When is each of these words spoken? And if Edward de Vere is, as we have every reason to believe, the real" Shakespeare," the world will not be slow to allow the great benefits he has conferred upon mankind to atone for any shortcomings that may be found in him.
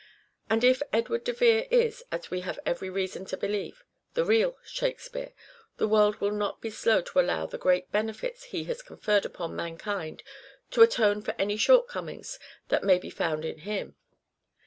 And 0.49 0.63
if 0.63 0.81
Edward 0.91 1.23
de 1.25 1.31
Vere 1.31 1.67
is, 1.69 2.03
as 2.11 2.31
we 2.31 2.39
have 2.41 2.57
every 2.65 2.89
reason 2.89 3.23
to 3.25 3.37
believe, 3.37 3.83
the 4.15 4.25
real" 4.25 4.57
Shakespeare," 4.65 5.31
the 5.77 5.87
world 5.87 6.15
will 6.19 6.31
not 6.31 6.59
be 6.59 6.71
slow 6.71 7.01
to 7.01 7.19
allow 7.19 7.45
the 7.45 7.59
great 7.59 7.91
benefits 7.91 8.45
he 8.45 8.63
has 8.63 8.81
conferred 8.81 9.25
upon 9.27 9.55
mankind 9.55 10.23
to 10.71 10.81
atone 10.81 11.21
for 11.21 11.35
any 11.37 11.55
shortcomings 11.55 12.39
that 12.69 12.83
may 12.83 12.97
be 12.97 13.11
found 13.11 13.45
in 13.45 13.59
him. 13.59 13.95